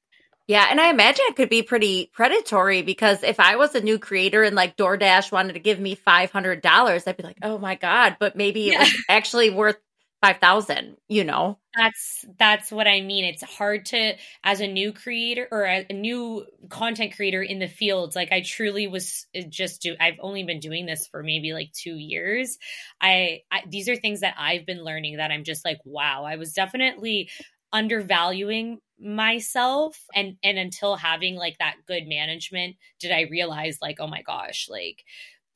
[0.46, 3.98] yeah, and I imagine it could be pretty predatory because if I was a new
[3.98, 7.58] creator and like DoorDash wanted to give me five hundred dollars, I'd be like, "Oh
[7.58, 8.74] my god!" But maybe yeah.
[8.74, 9.76] it was actually worth
[10.20, 10.96] five thousand.
[11.08, 13.24] You know, that's that's what I mean.
[13.24, 17.68] It's hard to as a new creator or a, a new content creator in the
[17.68, 18.14] field.
[18.14, 19.94] Like I truly was uh, just do.
[20.00, 22.58] I've only been doing this for maybe like two years.
[23.00, 26.24] I, I these are things that I've been learning that I'm just like, wow.
[26.24, 27.30] I was definitely
[27.72, 29.98] undervaluing myself.
[30.14, 34.68] And and until having like that good management did i realize like oh my gosh
[34.70, 35.04] like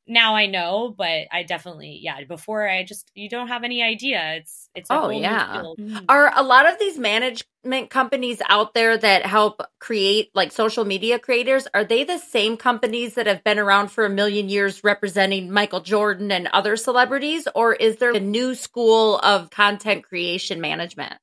[0.07, 4.35] now i know but i definitely yeah before i just you don't have any idea.
[4.37, 5.63] It's it's oh yeah.
[5.77, 6.05] mm-hmm.
[6.07, 11.19] are a lot of these management companies out there that help create like social media
[11.19, 15.51] creators are they the same companies that have been around for a million years representing
[15.51, 17.47] michael jordan and other celebrities?
[17.55, 21.15] Or is there a new school of content creation management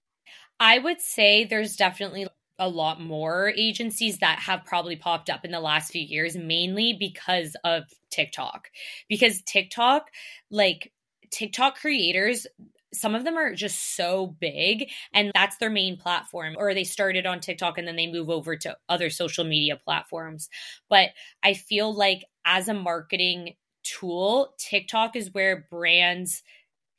[0.61, 2.27] I would say there's definitely
[2.59, 6.93] a lot more agencies that have probably popped up in the last few years, mainly
[6.99, 8.69] because of TikTok.
[9.09, 10.11] Because TikTok,
[10.51, 10.93] like
[11.31, 12.47] TikTok creators,
[12.93, 17.27] some of them are just so big and that's their main platform or they started
[17.27, 20.49] on TikTok and then they move over to other social media platforms.
[20.89, 21.11] But
[21.43, 26.43] I feel like as a marketing tool, TikTok is where brands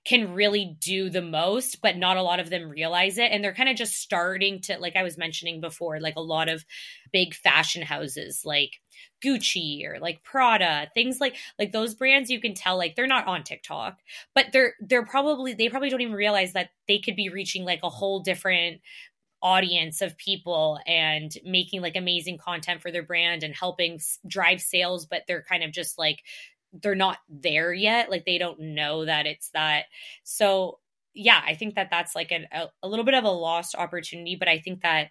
[0.06, 3.32] can really do the most, but not a lot of them realize it.
[3.32, 6.48] And they're kind of just starting to, like I was mentioning before, like a lot
[6.48, 6.64] of
[7.12, 8.80] big fashion houses like
[9.24, 13.28] Gucci or like Prada, things like like those brands you can tell like they're not
[13.28, 13.98] on TikTok,
[14.36, 17.80] but they're they're probably they probably don't even realize that they could be reaching like
[17.84, 18.82] a whole different
[19.42, 25.06] audience of people and making like amazing content for their brand and helping drive sales
[25.06, 26.20] but they're kind of just like
[26.82, 29.86] they're not there yet like they don't know that it's that.
[30.24, 30.80] So
[31.16, 34.48] yeah i think that that's like a, a little bit of a lost opportunity but
[34.48, 35.10] i think that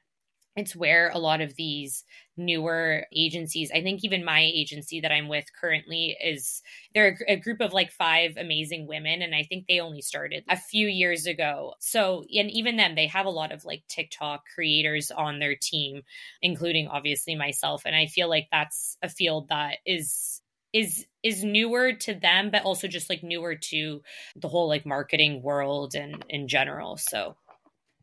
[0.56, 2.04] it's where a lot of these
[2.36, 6.62] newer agencies i think even my agency that i'm with currently is
[6.94, 10.56] they're a, group of like five amazing women and i think they only started a
[10.56, 11.74] few years ago.
[11.80, 16.02] So and even then they have a lot of like tiktok creators on their team
[16.42, 20.42] including obviously myself and i feel like that's a field that is
[20.72, 24.02] is is newer to them but also just like newer to
[24.36, 27.34] the whole like marketing world and in general so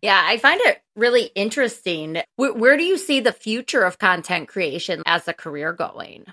[0.02, 2.22] Yeah, I find it really interesting.
[2.36, 6.26] Where, where, do you see the future of content creation as a career going?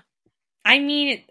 [0.65, 1.23] I mean,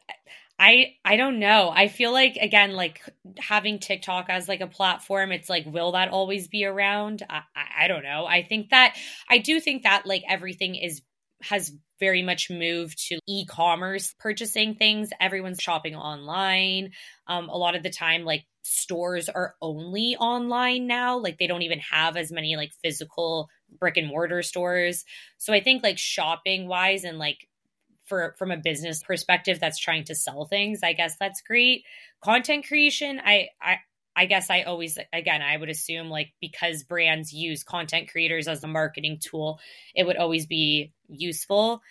[0.59, 1.71] I I don't know.
[1.71, 3.01] I feel like again, like
[3.39, 7.23] having TikTok as like a platform, it's like, will that always be around?
[7.29, 8.27] I, I, I don't know.
[8.27, 8.97] I think that
[9.29, 11.03] I do think that like everything is
[11.43, 15.11] has very much moved to e-commerce purchasing things.
[15.21, 16.93] Everyone's shopping online.
[17.27, 21.19] Um, a lot of the time, like stores are only online now.
[21.19, 25.05] Like they don't even have as many like physical brick and mortar stores.
[25.39, 27.49] So I think like shopping wise and like
[28.09, 31.85] for from a business perspective that's trying to sell things i guess that's great
[32.23, 33.77] content creation i i
[34.19, 38.65] I guess I always, again, I would assume like because brands use content creators as
[38.65, 39.61] a marketing tool,
[39.95, 41.83] it would always be useful.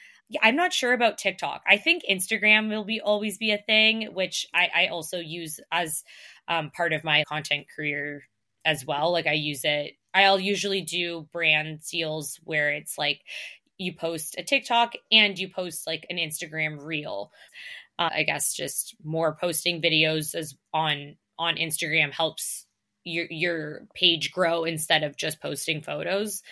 [0.41, 1.63] I'm not sure about TikTok.
[1.65, 6.03] I think Instagram will be always be a thing, which I, I also use as
[6.49, 8.23] um, part of my content career
[8.65, 9.13] as well.
[9.13, 9.93] Like I use it.
[10.13, 13.21] I'll usually do brand deals where it's like
[13.77, 17.31] you post a TikTok and you post like an Instagram reel.
[17.97, 22.65] Uh, I guess just more posting videos as on on Instagram helps
[23.03, 26.43] your your page grow instead of just posting photos.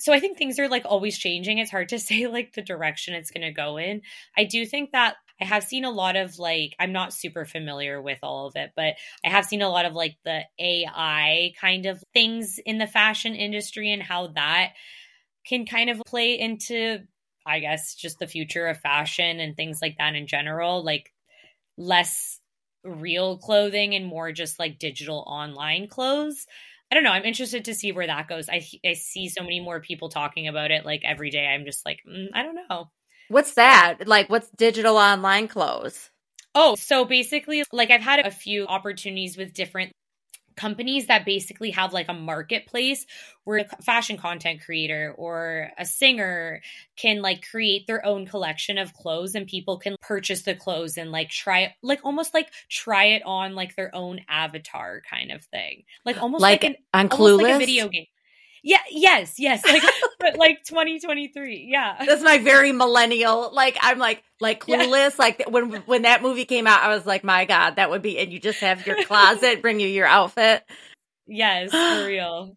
[0.00, 1.58] So I think things are like always changing.
[1.58, 4.02] It's hard to say like the direction it's going to go in.
[4.36, 8.00] I do think that I have seen a lot of like I'm not super familiar
[8.02, 11.86] with all of it, but I have seen a lot of like the AI kind
[11.86, 14.72] of things in the fashion industry and how that
[15.46, 17.00] can kind of play into
[17.46, 21.12] I guess just the future of fashion and things like that in general, like
[21.78, 22.37] less
[22.84, 26.46] real clothing and more just like digital online clothes.
[26.90, 27.10] I don't know.
[27.10, 28.48] I'm interested to see where that goes.
[28.48, 31.46] I I see so many more people talking about it like every day.
[31.46, 32.90] I'm just like, mm, I don't know.
[33.28, 34.06] What's that?
[34.06, 36.10] Like what's digital online clothes?
[36.54, 39.92] Oh, so basically like I've had a few opportunities with different
[40.58, 43.06] companies that basically have like a marketplace
[43.44, 46.60] where a fashion content creator or a singer
[46.96, 51.12] can like create their own collection of clothes and people can purchase the clothes and
[51.12, 55.44] like try it like almost like try it on like their own avatar kind of
[55.44, 57.42] thing like almost like, like an on Clueless?
[57.42, 58.06] like a video game
[58.62, 59.64] yeah, yes, yes.
[59.64, 59.82] Like
[60.20, 61.68] but like 2023.
[61.70, 62.04] Yeah.
[62.04, 63.50] That's my very millennial.
[63.52, 65.12] Like I'm like like clueless.
[65.18, 65.24] Yeah.
[65.24, 68.18] Like when when that movie came out, I was like, my God, that would be
[68.18, 70.64] and you just have your closet bring you your outfit.
[71.26, 72.56] Yes, for real.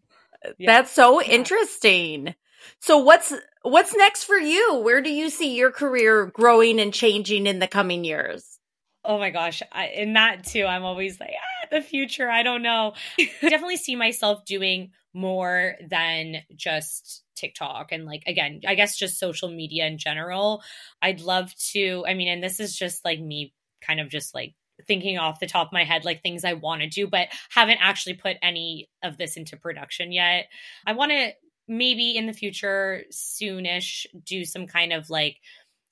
[0.57, 0.73] Yeah.
[0.73, 2.35] That's so interesting.
[2.79, 4.75] So what's what's next for you?
[4.75, 8.59] Where do you see your career growing and changing in the coming years?
[9.03, 12.29] Oh my gosh, I, in that too, I'm always like, ah, the future.
[12.29, 12.93] I don't know.
[13.19, 19.19] I definitely see myself doing more than just TikTok and like again, I guess just
[19.19, 20.63] social media in general.
[21.01, 24.53] I'd love to, I mean, and this is just like me kind of just like
[24.87, 27.79] thinking off the top of my head like things I want to do but haven't
[27.81, 30.47] actually put any of this into production yet.
[30.85, 31.31] I want to
[31.67, 35.37] maybe in the future soonish do some kind of like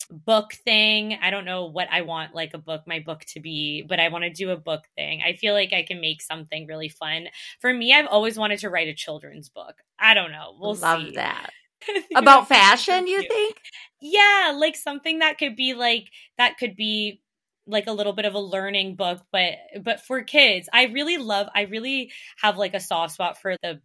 [0.10, 1.18] book thing.
[1.22, 4.10] I don't know what I want like a book, my book to be, but I
[4.10, 5.22] want to do a book thing.
[5.26, 7.28] I feel like I can make something really fun.
[7.60, 9.76] For me, I've always wanted to write a children's book.
[10.00, 10.56] I don't know.
[10.60, 11.16] We'll Love see.
[11.16, 11.52] that.
[12.16, 13.62] About fashion, you think?
[14.02, 17.22] Yeah, like something that could be like that could be
[17.70, 21.48] like a little bit of a learning book but but for kids i really love
[21.56, 23.80] i really have like a soft spot for the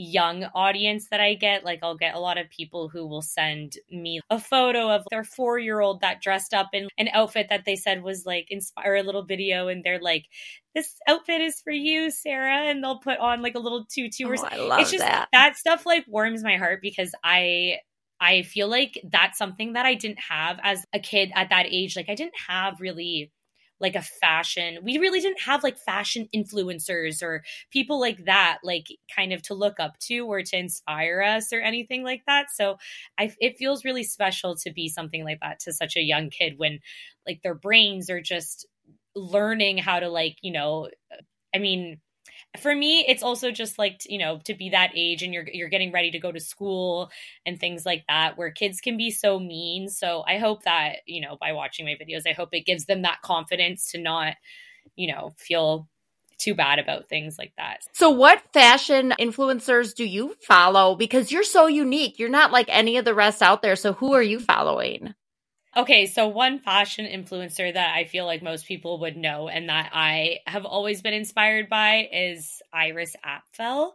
[0.00, 1.64] young audience that I get.
[1.64, 5.24] Like, I'll get a lot of people who will send me a photo of their
[5.24, 8.96] four year old that dressed up in an outfit that they said was like inspire
[8.96, 9.68] a little video.
[9.68, 10.26] And they're like,
[10.74, 12.70] this outfit is for you, Sara.
[12.70, 14.60] And they'll put on like a little tutu or oh, something.
[14.60, 15.28] I love it's just that.
[15.32, 17.76] that stuff like warms my heart because I
[18.20, 21.96] I feel like that's something that I didn't have as a kid at that age.
[21.96, 23.32] Like I didn't have really
[23.80, 28.86] like a fashion we really didn't have like fashion influencers or people like that like
[29.14, 32.76] kind of to look up to or to inspire us or anything like that so
[33.18, 36.54] i it feels really special to be something like that to such a young kid
[36.58, 36.78] when
[37.26, 38.66] like their brains are just
[39.14, 40.88] learning how to like you know
[41.54, 41.98] i mean
[42.58, 45.68] for me it's also just like you know to be that age and you're you're
[45.68, 47.10] getting ready to go to school
[47.46, 51.20] and things like that where kids can be so mean so i hope that you
[51.20, 54.34] know by watching my videos i hope it gives them that confidence to not
[54.96, 55.88] you know feel
[56.40, 57.80] too bad about things like that.
[57.92, 60.94] So, what fashion influencers do you follow?
[60.94, 62.18] Because you're so unique.
[62.18, 63.76] You're not like any of the rest out there.
[63.76, 65.14] So, who are you following?
[65.76, 69.90] Okay, so one fashion influencer that I feel like most people would know and that
[69.92, 73.92] I have always been inspired by is Iris Apfel,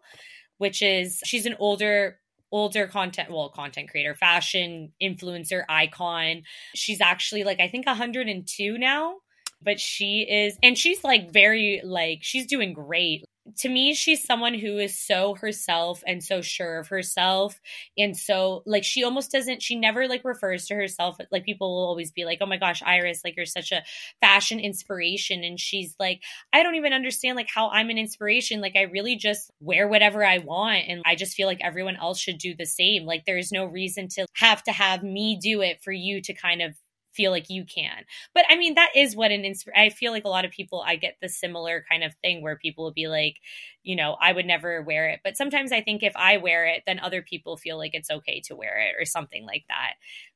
[0.58, 2.20] which is she's an older
[2.52, 6.44] older content well content creator fashion influencer icon.
[6.76, 9.16] She's actually like i think 102 now
[9.62, 13.26] but she is and she's like very like she's doing great
[13.58, 17.60] to me, she's someone who is so herself and so sure of herself.
[17.98, 21.18] And so, like, she almost doesn't, she never like refers to herself.
[21.32, 23.84] Like, people will always be like, oh my gosh, Iris, like, you're such a
[24.20, 25.44] fashion inspiration.
[25.44, 26.24] And she's like,
[26.54, 28.62] I don't even understand like how I'm an inspiration.
[28.62, 30.86] Like, I really just wear whatever I want.
[30.88, 33.06] And I just feel like everyone else should do the same.
[33.06, 36.62] Like, there's no reason to have to have me do it for you to kind
[36.62, 36.76] of
[37.16, 38.06] feel like you can.
[38.34, 40.96] But I mean, that is what an I feel like a lot of people, I
[40.96, 43.38] get the similar kind of thing where people will be like,
[43.84, 45.22] you know, I would never wear it.
[45.24, 48.42] But sometimes I think if I wear it, then other people feel like it's okay
[48.46, 49.94] to wear it or something like that.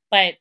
[0.10, 0.36] But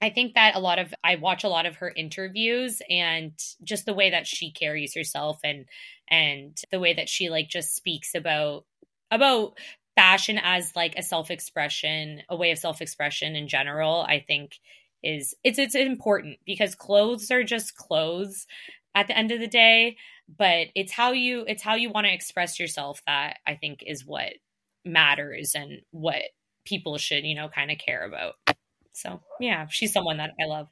[0.00, 3.32] I think that a lot of I watch a lot of her interviews and
[3.64, 5.66] just the way that she carries herself and
[6.08, 8.64] and the way that she like just speaks about
[9.10, 9.58] about
[9.96, 14.52] fashion as like a self-expression, a way of self-expression in general, I think
[15.02, 18.46] is it's it's important because clothes are just clothes
[18.94, 19.96] at the end of the day
[20.36, 24.04] but it's how you it's how you want to express yourself that i think is
[24.04, 24.32] what
[24.84, 26.22] matters and what
[26.64, 28.34] people should you know kind of care about.
[28.92, 30.68] So yeah she's someone that i love.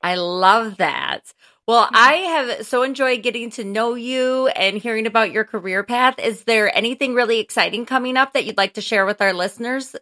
[0.00, 1.32] I love that.
[1.66, 6.18] Well i have so enjoyed getting to know you and hearing about your career path.
[6.18, 9.96] Is there anything really exciting coming up that you'd like to share with our listeners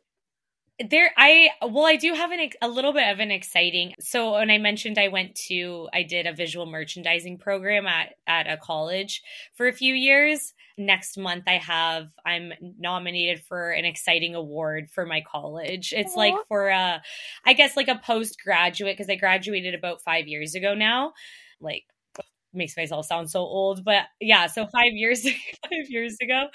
[0.91, 4.51] there i well i do have an a little bit of an exciting so when
[4.51, 9.23] i mentioned i went to i did a visual merchandising program at at a college
[9.55, 15.07] for a few years next month i have i'm nominated for an exciting award for
[15.07, 16.19] my college it's Aww.
[16.19, 17.03] like for a
[17.47, 21.15] i guess like a postgraduate because i graduated about five years ago now
[21.59, 21.85] like
[22.57, 25.31] makes myself sound so old, but yeah, so 5 years 5
[25.89, 26.47] years ago.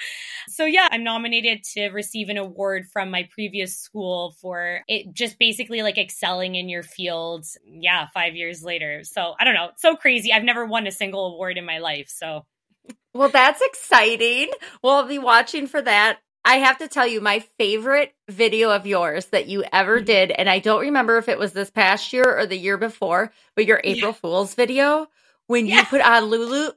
[0.49, 5.39] So yeah, I'm nominated to receive an award from my previous school for it just
[5.39, 7.45] basically like excelling in your field.
[7.65, 9.03] Yeah, 5 years later.
[9.03, 10.33] So I don't know, so crazy.
[10.33, 12.45] I've never won a single award in my life, so
[13.13, 14.49] well, that's exciting.
[14.81, 16.19] We'll be watching for that.
[16.43, 20.05] I have to tell you, my favorite video of yours that you ever mm-hmm.
[20.05, 23.31] did, and I don't remember if it was this past year or the year before,
[23.55, 24.17] but your April yeah.
[24.17, 25.07] Fool's video
[25.51, 25.79] when yeah.
[25.79, 26.71] you put on Lulu,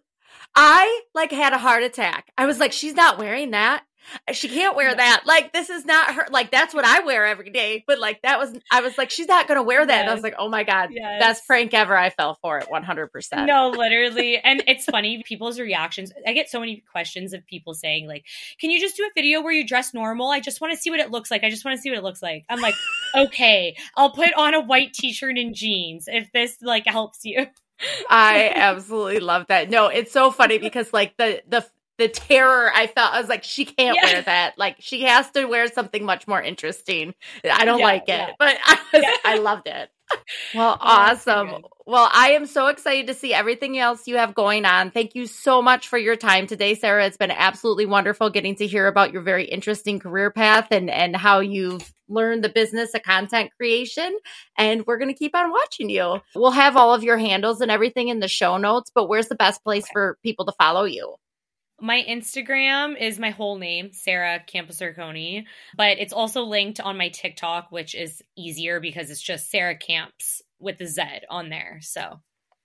[0.54, 2.30] I like had a heart attack.
[2.36, 3.84] I was like, she's not wearing that.
[4.32, 5.22] She can't wear that.
[5.24, 6.26] Like, this is not her.
[6.30, 7.84] Like, that's what I wear every day.
[7.86, 9.92] But like, that was, I was like, she's not going to wear that.
[9.92, 10.00] Yes.
[10.00, 11.20] And I was like, oh my God, yes.
[11.20, 11.96] best prank ever.
[11.96, 13.46] I fell for it 100%.
[13.46, 14.36] No, literally.
[14.38, 16.12] and it's funny, people's reactions.
[16.26, 18.26] I get so many questions of people saying, like,
[18.60, 20.28] can you just do a video where you dress normal?
[20.28, 21.42] I just want to see what it looks like.
[21.42, 22.44] I just want to see what it looks like.
[22.50, 22.74] I'm like,
[23.16, 27.46] okay, I'll put on a white t shirt and jeans if this like helps you.
[28.10, 29.70] I absolutely love that.
[29.70, 31.66] No, it's so funny because like the the
[31.96, 34.12] the terror I felt, I was like, she can't yeah.
[34.12, 34.58] wear that.
[34.58, 37.14] Like she has to wear something much more interesting.
[37.48, 38.30] I don't yeah, like it, yeah.
[38.38, 39.90] but I was, I loved it.
[40.54, 41.50] Well, oh, awesome.
[41.86, 44.90] Well, I am so excited to see everything else you have going on.
[44.90, 47.06] Thank you so much for your time today, Sara.
[47.06, 51.14] It's been absolutely wonderful getting to hear about your very interesting career path and and
[51.16, 54.16] how you've learned the business of content creation.
[54.56, 56.20] And we're going to keep on watching you.
[56.34, 59.34] We'll have all of your handles and everything in the show notes, but where's the
[59.34, 61.16] best place for people to follow you?
[61.80, 65.44] My Instagram is my whole name, Sara Camposarcone,
[65.76, 70.40] but it's also linked on my TikTok, which is easier because it's just Sara Camps
[70.60, 71.78] with the Z on there.
[71.82, 72.20] So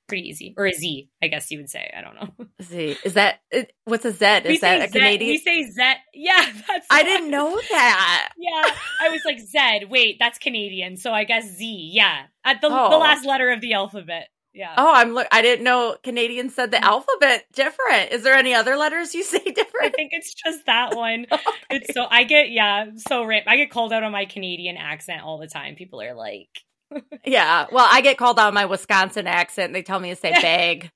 [0.09, 1.89] pretty easy, or a Z, I guess you would say.
[1.95, 2.45] I don't know.
[2.61, 3.39] Z is that
[3.85, 4.25] what's a Z?
[4.25, 5.31] Is we that a Z, Canadian?
[5.31, 5.93] We say Z.
[6.13, 6.87] Yeah, that's.
[6.89, 8.29] I didn't know that.
[8.37, 9.85] yeah, I was like Z.
[9.89, 11.91] Wait, that's Canadian, so I guess Z.
[11.93, 12.89] Yeah, at the oh.
[12.89, 14.27] the last letter of the alphabet.
[14.53, 14.73] Yeah.
[14.77, 15.27] Oh, I'm look.
[15.31, 16.83] I didn't know Canadians said the mm.
[16.83, 18.11] alphabet different.
[18.11, 19.85] Is there any other letters you say different?
[19.85, 21.27] I think it's just that one.
[21.31, 21.41] okay.
[21.69, 23.43] It's so I get yeah so rip.
[23.47, 25.75] I get called out on my Canadian accent all the time.
[25.75, 26.49] People are like,
[27.25, 27.67] yeah.
[27.71, 29.73] Well, I get called out on my Wisconsin accent.
[29.73, 30.91] They tell me to say bag.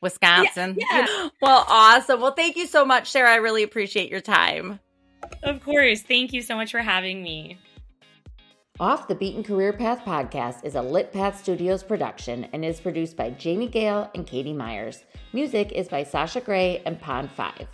[0.00, 0.76] Wisconsin.
[0.78, 1.28] Yeah, yeah.
[1.40, 2.20] Well, awesome.
[2.20, 3.32] Well, thank you so much, Sara.
[3.32, 4.78] I really appreciate your time.
[5.42, 6.02] Of course.
[6.02, 7.58] Thank you so much for having me.
[8.80, 13.16] Off the Beaten Career Path podcast is a Lit Path Studios production and is produced
[13.16, 15.04] by Jamie Gale and Katie Myers.
[15.32, 17.68] Music is by Sasha Gray and Pond 5.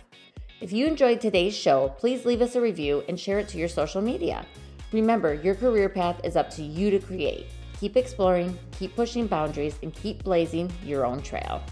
[0.61, 3.67] If you enjoyed today's show, please leave us a review and share it to your
[3.67, 4.45] social media.
[4.91, 7.47] Remember, your career path is up to you to create.
[7.79, 11.63] Keep exploring, keep pushing boundaries, and keep blazing your own trail.